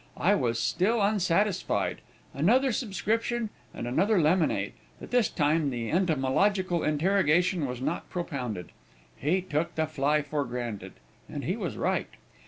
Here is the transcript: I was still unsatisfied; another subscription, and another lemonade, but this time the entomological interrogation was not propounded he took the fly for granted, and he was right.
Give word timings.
I 0.17 0.33
was 0.33 0.59
still 0.59 0.99
unsatisfied; 0.99 2.01
another 2.33 2.71
subscription, 2.71 3.51
and 3.71 3.85
another 3.87 4.19
lemonade, 4.19 4.73
but 4.99 5.11
this 5.11 5.29
time 5.29 5.69
the 5.69 5.91
entomological 5.91 6.83
interrogation 6.83 7.67
was 7.67 7.81
not 7.81 8.09
propounded 8.09 8.71
he 9.15 9.43
took 9.43 9.75
the 9.75 9.85
fly 9.85 10.23
for 10.23 10.43
granted, 10.43 10.93
and 11.29 11.43
he 11.43 11.55
was 11.55 11.77
right. 11.77 12.09